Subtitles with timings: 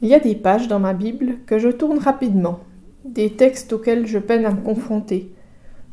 [0.00, 2.60] Il y a des pages dans ma Bible que je tourne rapidement,
[3.04, 5.32] des textes auxquels je peine à me confronter,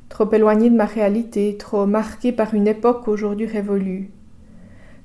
[0.09, 4.11] trop éloignés de ma réalité, trop marqués par une époque aujourd'hui révolue.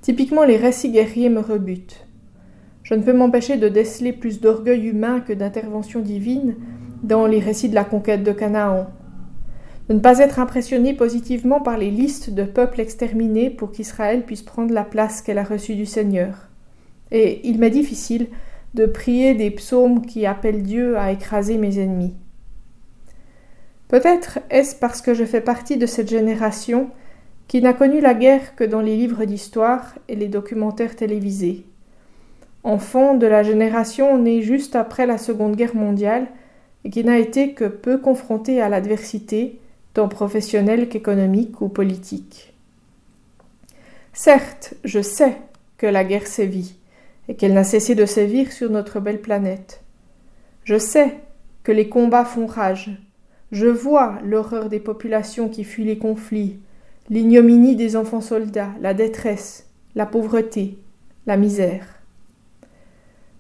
[0.03, 2.07] Typiquement, les récits guerriers me rebutent.
[2.83, 6.57] Je ne peux m'empêcher de déceler plus d'orgueil humain que d'intervention divine
[7.03, 8.89] dans les récits de la conquête de Canaan.
[9.89, 14.43] De ne pas être impressionné positivement par les listes de peuples exterminés pour qu'Israël puisse
[14.43, 16.49] prendre la place qu'elle a reçue du Seigneur.
[17.11, 18.29] Et il m'est difficile
[18.75, 22.15] de prier des psaumes qui appellent Dieu à écraser mes ennemis.
[23.89, 26.91] Peut-être est-ce parce que je fais partie de cette génération
[27.49, 31.65] qui n'a connu la guerre que dans les livres d'histoire et les documentaires télévisés.
[32.63, 36.29] Enfant de la génération née juste après la Seconde Guerre mondiale
[36.85, 39.59] et qui n'a été que peu confrontée à l'adversité,
[39.95, 42.55] tant professionnelle qu'économique ou politique.
[44.13, 45.37] Certes, je sais
[45.77, 46.77] que la guerre sévit,
[47.31, 49.85] et qu'elle n'a cessé de sévir sur notre belle planète.
[50.65, 51.21] Je sais
[51.63, 52.91] que les combats font rage.
[53.53, 56.59] Je vois l'horreur des populations qui fuient les conflits,
[57.09, 60.77] l'ignominie des enfants soldats, la détresse, la pauvreté,
[61.27, 61.87] la misère.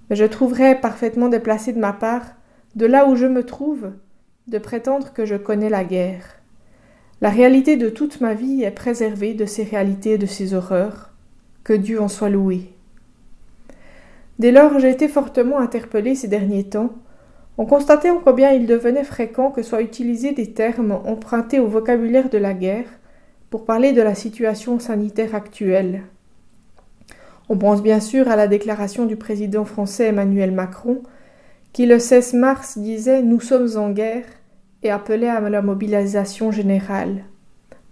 [0.08, 2.36] Mais je trouverais parfaitement déplacé de ma part,
[2.76, 3.90] de là où je me trouve,
[4.46, 6.36] de prétendre que je connais la guerre.
[7.20, 11.10] La réalité de toute ma vie est préservée de ces réalités et de ces horreurs.
[11.64, 12.70] Que Dieu en soit loué.
[14.40, 16.94] Dès lors, j'ai été fortement interpellé ces derniers temps.
[17.58, 22.38] On constatait combien il devenait fréquent que soient utilisés des termes empruntés au vocabulaire de
[22.38, 22.88] la guerre
[23.50, 26.04] pour parler de la situation sanitaire actuelle.
[27.50, 31.02] On pense bien sûr à la déclaration du président français Emmanuel Macron,
[31.74, 34.24] qui le 16 mars disait Nous sommes en guerre
[34.82, 37.26] et appelait à la mobilisation générale.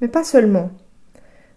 [0.00, 0.70] Mais pas seulement.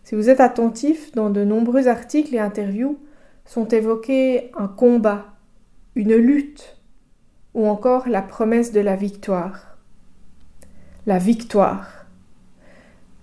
[0.03, 2.98] Si vous êtes attentif, dans de nombreux articles et interviews,
[3.45, 5.25] sont évoqués un combat,
[5.95, 6.78] une lutte
[7.53, 9.78] ou encore la promesse de la victoire.
[11.06, 12.06] La victoire.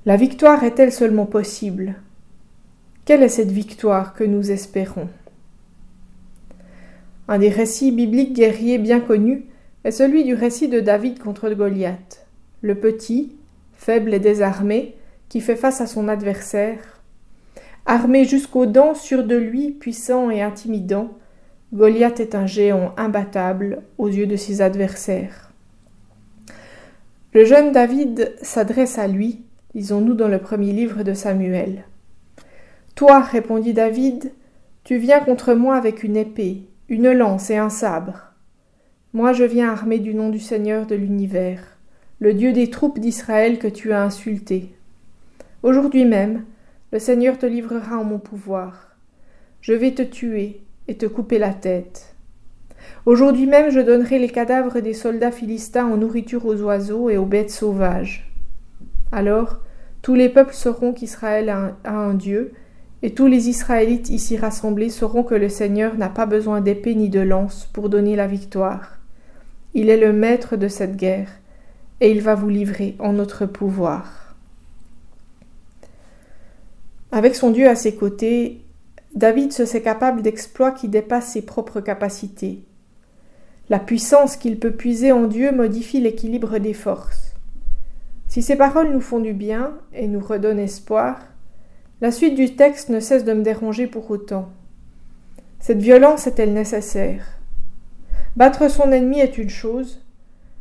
[0.04, 1.94] La victoire est-elle seulement possible?
[3.04, 5.08] Quelle est cette victoire que nous espérons?
[7.26, 9.46] Un des récits bibliques guerriers bien connus
[9.84, 12.26] est celui du récit de David contre Goliath,
[12.62, 13.36] le petit,
[13.74, 14.96] faible et désarmé,
[15.28, 16.97] qui fait face à son adversaire
[17.90, 21.08] Armé jusqu'aux dents, sûr de lui, puissant et intimidant,
[21.72, 25.52] Goliath est un géant imbattable aux yeux de ses adversaires.
[27.32, 29.42] Le jeune David s'adresse à lui,
[29.74, 31.84] lisons-nous dans le premier livre de Samuel.
[32.94, 34.32] Toi, répondit David,
[34.84, 38.34] tu viens contre moi avec une épée, une lance et un sabre.
[39.14, 41.78] Moi je viens armé du nom du Seigneur de l'univers,
[42.20, 44.74] le Dieu des troupes d'Israël que tu as insulté.
[45.62, 46.44] Aujourd'hui même,
[46.90, 48.96] le Seigneur te livrera en mon pouvoir.
[49.60, 52.14] Je vais te tuer et te couper la tête.
[53.04, 57.26] Aujourd'hui même je donnerai les cadavres des soldats philistins en nourriture aux oiseaux et aux
[57.26, 58.32] bêtes sauvages.
[59.12, 59.60] Alors
[60.00, 62.52] tous les peuples sauront qu'Israël a un, Dieu,
[63.02, 67.10] et tous les Israélites ici rassemblés sauront que le Seigneur n'a pas besoin d'épée ni
[67.10, 68.98] de lance pour donner la victoire.
[69.74, 71.28] Il est le maître de cette guerre,
[72.00, 74.27] et il va vous livrer en notre pouvoir.
[77.10, 78.64] Avec son Dieu à ses côtés,
[79.14, 82.64] David se sait capable d'exploits qui dépassent ses propres capacités.
[83.70, 87.34] La puissance qu'il peut puiser en Dieu modifie l'équilibre des forces.
[88.26, 91.18] Si ces paroles nous font du bien et nous redonnent espoir,
[92.02, 94.50] la suite du texte ne cesse de me déranger pour autant.
[95.60, 97.24] Cette violence est-elle nécessaire?
[98.36, 100.04] Battre son ennemi est une chose,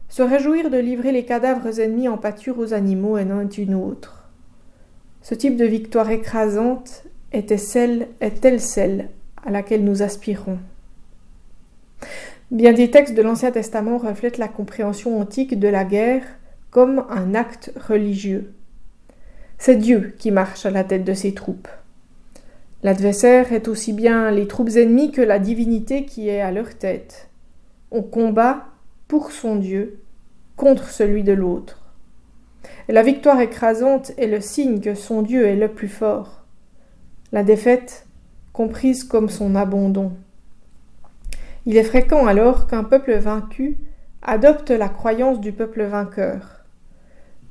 [0.09, 4.16] se réjouir de livrer les cadavres ennemis en pâture aux animaux en est une autre.
[5.21, 9.09] Ce type de victoire écrasante était celle, est-elle celle
[9.45, 10.59] à laquelle nous aspirons?
[12.49, 16.23] Bien des textes de l'Ancien Testament reflètent la compréhension antique de la guerre
[16.69, 18.53] comme un acte religieux.
[19.57, 21.67] C'est Dieu qui marche à la tête de ses troupes.
[22.83, 27.29] L'adversaire est aussi bien les troupes ennemies que la divinité qui est à leur tête.
[27.91, 28.67] On combat
[29.07, 29.99] pour son Dieu
[30.55, 31.86] contre celui de l'autre
[32.93, 36.45] la victoire écrasante est le signe que son Dieu est le plus fort.
[37.31, 38.07] La défaite,
[38.53, 40.13] comprise comme son abandon.
[41.65, 43.77] Il est fréquent alors qu'un peuple vaincu
[44.21, 46.65] adopte la croyance du peuple vainqueur.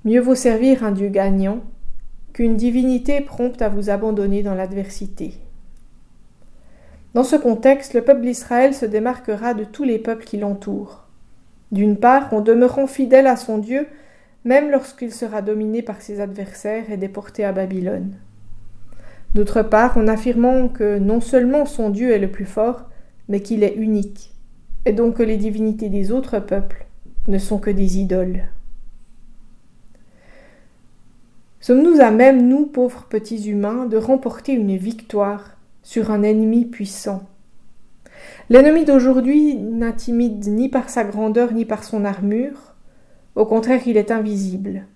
[0.05, 1.61] Mieux vaut servir un Dieu gagnant
[2.33, 5.35] qu'une divinité prompte à vous abandonner dans l'adversité.
[7.15, 11.05] Dans ce contexte, le peuple d'Israël se démarquera de tous les peuples qui l'entourent.
[11.73, 13.87] D'une part, en demeurant fidèle à son Dieu,
[14.47, 18.15] même lorsqu'il sera dominé par ses adversaires et déporté à Babylone.
[19.35, 22.89] D'autre part, en affirmant que non seulement son Dieu est le plus fort,
[23.29, 24.33] mais qu'il est unique,
[24.85, 26.87] et donc que les divinités des autres peuples
[27.27, 28.45] ne sont que des idoles.
[31.59, 37.25] Sommes-nous à même, nous, pauvres petits humains, de remporter une victoire sur un ennemi puissant?
[38.49, 42.76] L'ennemi d'aujourd'hui n'intimide ni par sa grandeur ni par son armure,
[43.37, 44.87] au contraire il est invisible.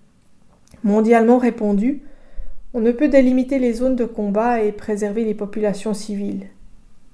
[0.83, 2.01] Mondialement répandu,
[2.73, 6.47] on ne peut délimiter les zones de combat et préserver les populations civiles.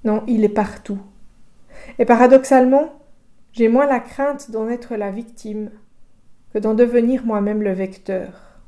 [0.04, 1.00] Non, il est partout.
[1.98, 2.92] Et paradoxalement,
[3.52, 5.70] j'ai moins la crainte d'en être la victime
[6.52, 8.60] que d'en devenir moi-même le vecteur.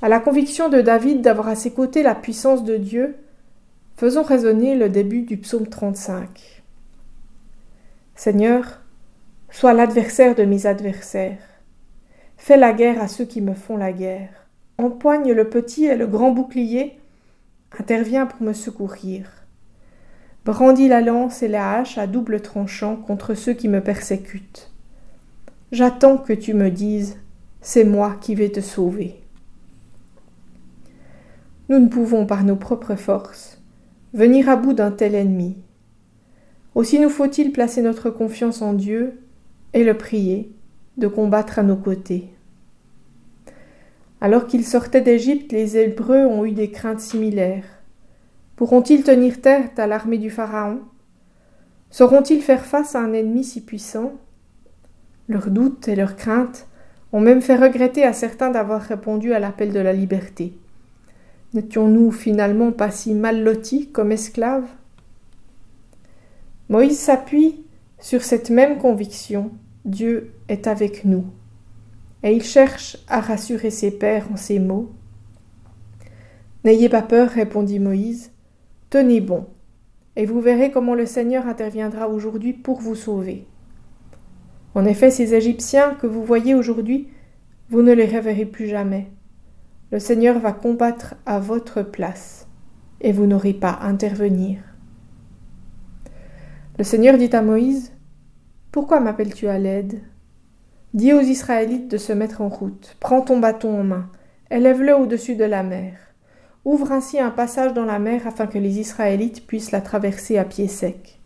[0.00, 3.16] À la conviction de David d'avoir à ses côtés la puissance de Dieu,
[3.96, 6.62] faisons résonner le début du psaume 35.
[8.14, 8.82] Seigneur,
[9.50, 11.38] sois l'adversaire de mes adversaires.
[12.36, 14.48] Fais la guerre à ceux qui me font la guerre.
[14.78, 16.98] Empoigne le petit et le grand bouclier.
[17.78, 19.30] Interviens pour me secourir.
[20.44, 24.70] Brandis la lance et la hache à double tranchant contre ceux qui me persécutent.
[25.72, 27.18] J'attends que tu me dises
[27.60, 29.20] C'est moi qui vais te sauver.
[31.68, 33.60] Nous ne pouvons par nos propres forces
[34.14, 35.58] venir à bout d'un tel ennemi.
[36.74, 39.18] Aussi nous faut-il placer notre confiance en Dieu
[39.74, 40.52] et le prier
[40.96, 42.28] de combattre à nos côtés.
[44.20, 47.66] Alors qu'ils sortaient d'Égypte, les Hébreux ont eu des craintes similaires.
[48.56, 50.80] Pourront-ils tenir tête à l'armée du Pharaon?
[51.90, 54.14] Sauront-ils faire face à un ennemi si puissant?
[55.28, 56.66] Leurs doutes et leurs craintes
[57.12, 60.52] ont même fait regretter à certains d'avoir répondu à l'appel de la liberté.
[61.54, 64.68] N'étions-nous finalement pas si mal lotis comme esclaves?
[66.68, 67.64] Moïse s'appuie
[68.00, 69.50] sur cette même conviction
[69.84, 71.24] Dieu est avec nous.
[72.22, 74.90] Et il cherche à rassurer ses pères en ces mots.
[76.64, 78.32] N'ayez pas peur, répondit Moïse,
[78.90, 79.46] tenez bon,
[80.16, 83.46] et vous verrez comment le Seigneur interviendra aujourd'hui pour vous sauver.
[84.74, 87.08] En effet, ces Égyptiens que vous voyez aujourd'hui,
[87.70, 89.10] vous ne les reverrez plus jamais.
[89.92, 92.48] Le Seigneur va combattre à votre place,
[93.00, 94.58] et vous n'aurez pas à intervenir.
[96.78, 97.90] Le Seigneur dit à Moïse,
[98.70, 100.00] Pourquoi m'appelles-tu à l'aide?
[100.94, 104.08] Dis aux Israélites de se mettre en route, prends ton bâton en main,
[104.52, 105.94] élève-le au-dessus de la mer.
[106.64, 110.44] Ouvre ainsi un passage dans la mer afin que les Israélites puissent la traverser à
[110.44, 111.18] pied sec.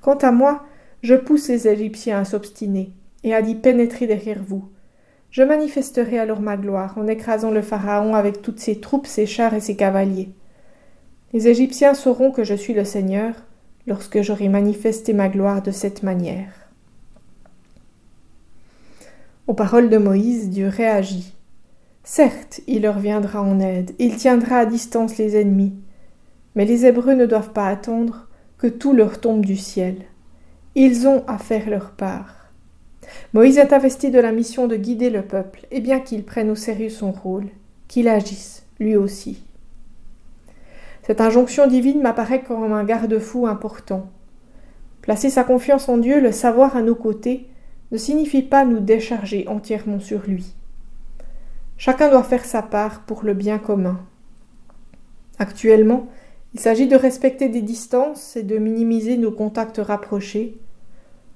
[0.00, 0.64] Quant à moi,
[1.02, 4.70] je pousse les Égyptiens à s'obstiner et à y pénétrer derrière vous,
[5.30, 9.52] je manifesterai alors ma gloire en écrasant le Pharaon avec toutes ses troupes, ses chars
[9.52, 10.30] et ses cavaliers.
[11.34, 13.34] Les Égyptiens sauront que je suis le Seigneur
[13.86, 16.52] lorsque j'aurai manifesté ma gloire de cette manière.
[19.46, 21.34] Aux paroles de Moïse, Dieu réagit.
[22.04, 25.74] Certes, il leur viendra en aide, il tiendra à distance les ennemis,
[26.54, 28.28] mais les Hébreux ne doivent pas attendre
[28.58, 29.96] que tout leur tombe du ciel.
[30.74, 32.52] Ils ont à faire leur part.
[33.32, 36.54] Moïse est investi de la mission de guider le peuple, et bien qu'il prenne au
[36.54, 37.48] sérieux son rôle,
[37.88, 39.42] qu'il agisse, lui aussi.
[41.02, 44.10] Cette injonction divine m'apparaît comme un garde-fou important.
[45.02, 47.48] Placer sa confiance en Dieu, le savoir à nos côtés,
[47.90, 50.54] ne signifie pas nous décharger entièrement sur lui.
[51.76, 54.00] Chacun doit faire sa part pour le bien commun.
[55.38, 56.08] Actuellement,
[56.52, 60.58] il s'agit de respecter des distances et de minimiser nos contacts rapprochés,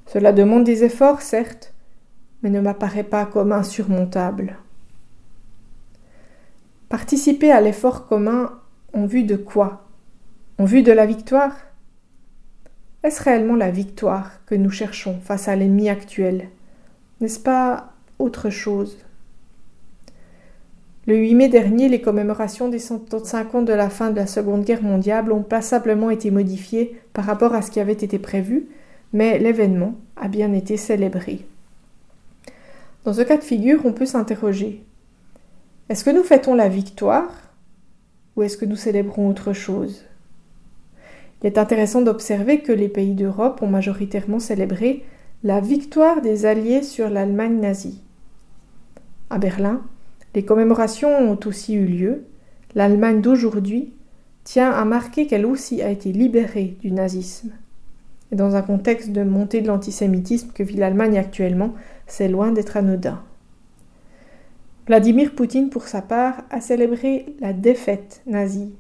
[0.06, 1.72] cela demande des efforts, certes,
[2.42, 4.58] mais ne m'apparaît pas comme insurmontable.
[6.88, 8.60] Participer à l'effort commun
[8.94, 9.88] en vue de quoi?
[10.58, 11.56] En vue de la victoire?
[13.02, 16.48] Est-ce réellement la victoire que nous cherchons face à l'ennemi actuel?
[17.20, 18.98] N'est-ce pas autre chose?
[21.06, 24.64] Le 8 mai dernier, les commémorations des 135 ans de la fin de la Seconde
[24.64, 28.68] Guerre mondiale ont passablement été modifiées par rapport à ce qui avait été prévu,
[29.12, 31.46] mais l'événement a bien été célébré.
[33.04, 34.82] Dans ce cas de figure, on peut s'interroger.
[35.90, 37.28] Est-ce que nous fêtons la victoire
[38.36, 40.04] ou est-ce que nous célébrons autre chose?
[41.42, 45.04] Il est intéressant d'observer que les pays d'Europe ont majoritairement célébré
[45.42, 48.00] la victoire des Alliés sur l'Allemagne nazie.
[49.30, 49.82] À Berlin,
[50.34, 52.24] les commémorations ont aussi eu lieu.
[52.74, 53.92] L'Allemagne d'aujourd'hui
[54.42, 57.50] tient à marquer qu'elle aussi a été libérée du nazisme
[58.34, 61.74] dans un contexte de montée de l'antisémitisme que vit l'Allemagne actuellement,
[62.06, 63.22] c'est loin d'être anodin.
[64.86, 68.74] Vladimir Poutine, pour sa part, a célébré la défaite nazie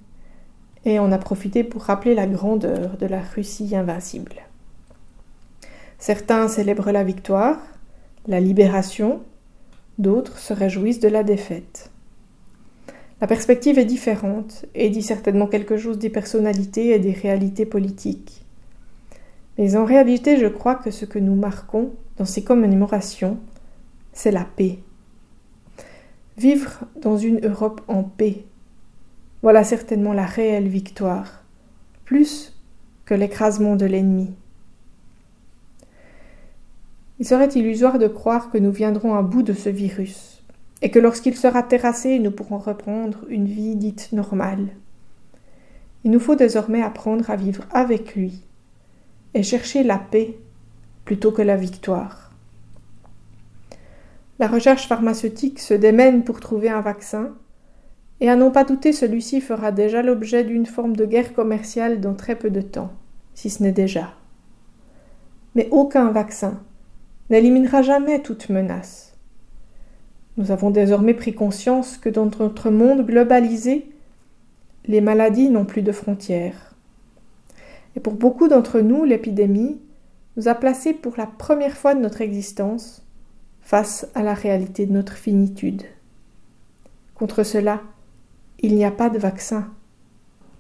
[0.84, 4.42] et en a profité pour rappeler la grandeur de la Russie invincible.
[5.98, 7.58] Certains célèbrent la victoire,
[8.26, 9.22] la libération,
[9.98, 11.90] d'autres se réjouissent de la défaite.
[13.22, 18.44] La perspective est différente et dit certainement quelque chose des personnalités et des réalités politiques.
[19.56, 23.38] Mais en réalité, je crois que ce que nous marquons dans ces commémorations,
[24.12, 24.80] c'est la paix.
[26.36, 28.44] Vivre dans une Europe en paix,
[29.42, 31.44] voilà certainement la réelle victoire,
[32.04, 32.58] plus
[33.04, 34.34] que l'écrasement de l'ennemi.
[37.20, 40.42] Il serait illusoire de croire que nous viendrons à bout de ce virus,
[40.82, 44.70] et que lorsqu'il sera terrassé, nous pourrons reprendre une vie dite normale.
[46.02, 48.42] Il nous faut désormais apprendre à vivre avec lui,
[49.34, 50.36] et chercher la paix
[51.04, 52.23] plutôt que la victoire.
[54.38, 57.34] La recherche pharmaceutique se démène pour trouver un vaccin,
[58.20, 62.14] et à n'en pas douter celui-ci fera déjà l'objet d'une forme de guerre commerciale dans
[62.14, 62.90] très peu de temps,
[63.34, 64.14] si ce n'est déjà.
[65.54, 66.60] Mais aucun vaccin
[67.30, 69.16] n'éliminera jamais toute menace.
[70.36, 73.88] Nous avons désormais pris conscience que dans notre monde globalisé,
[74.86, 76.74] les maladies n'ont plus de frontières.
[77.96, 79.80] Et pour beaucoup d'entre nous, l'épidémie
[80.36, 83.03] nous a placés pour la première fois de notre existence
[83.64, 85.82] face à la réalité de notre finitude.
[87.14, 87.82] Contre cela,
[88.60, 89.72] il n'y a pas de vaccin,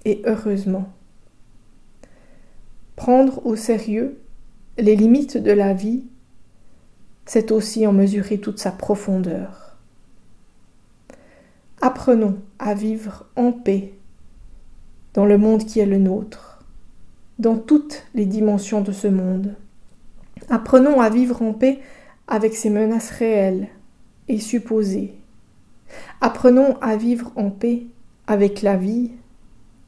[0.06, 0.90] et heureusement.
[2.96, 4.18] Prendre au sérieux
[4.78, 6.04] les limites de la vie,
[7.26, 9.76] c'est aussi en mesurer toute sa profondeur.
[11.82, 13.92] Apprenons à vivre en paix
[15.12, 16.64] dans le monde qui est le nôtre,
[17.38, 19.54] dans toutes les dimensions de ce monde.
[20.48, 21.80] Apprenons à vivre en paix
[22.26, 23.68] avec ses menaces réelles
[24.28, 25.14] et supposées.
[26.20, 27.86] Apprenons à vivre en paix
[28.26, 29.12] avec la vie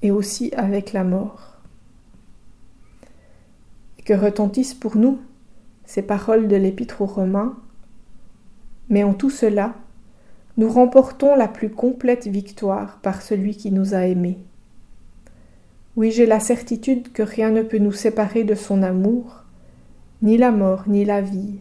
[0.03, 1.57] et aussi avec la mort.
[4.05, 5.19] Que retentissent pour nous
[5.85, 7.57] ces paroles de l'Épître aux Romains,
[8.89, 9.75] mais en tout cela,
[10.57, 14.39] nous remportons la plus complète victoire par celui qui nous a aimés.
[15.97, 19.45] Oui, j'ai la certitude que rien ne peut nous séparer de son amour,
[20.23, 21.59] ni la mort, ni la vie,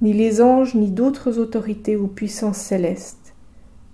[0.00, 3.34] ni les anges, ni d'autres autorités ou puissances célestes,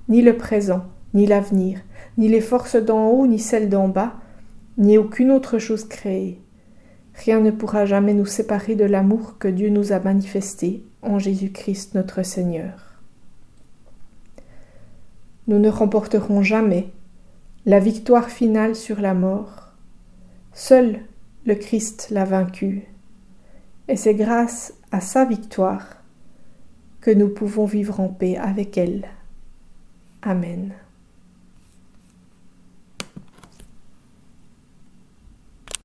[0.09, 0.85] ni le présent,
[1.15, 1.81] ni l'avenir,
[2.19, 4.15] ni les forces d'en haut, ni celles d'en bas,
[4.77, 6.41] ni aucune autre chose créée.
[7.15, 11.95] Rien ne pourra jamais nous séparer de l'amour que Dieu nous a manifesté en Jésus-Christ
[11.95, 12.95] notre Seigneur.
[15.47, 16.89] Nous ne remporterons jamais
[17.67, 19.65] la victoire finale sur la mort,
[20.53, 21.01] Seul
[21.47, 22.85] le Christ l'a vaincu,
[23.89, 26.05] et c'est grâce à sa victoire
[27.01, 29.09] que nous pouvons vivre en paix avec elle.
[30.23, 30.73] Amen.